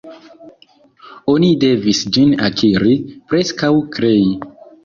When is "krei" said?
3.99-4.29